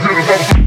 I'm 0.00 0.38
to 0.38 0.57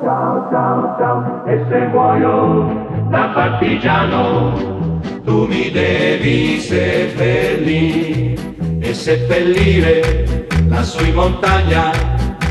ciao, 0.00 0.48
ciao, 0.50 0.94
ciao, 0.96 1.42
e 1.46 1.64
se 1.68 1.78
muoio 1.88 2.70
da 3.10 3.32
partigiano, 3.34 5.00
tu 5.24 5.46
mi 5.48 5.70
devi 5.72 6.60
seppellire 6.60 8.36
e 8.78 8.94
seppellire 8.94 10.46
lassù 10.68 11.04
in 11.04 11.14
montagna. 11.14 11.90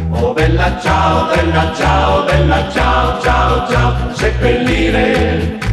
Oh 0.10 0.34
bella 0.34 0.78
ciao, 0.80 1.34
bella 1.34 1.72
ciao, 1.74 2.26
bella 2.26 2.70
ciao, 2.70 3.22
ciao, 3.22 3.68
ciao, 3.70 4.14
seppellire 4.14 5.71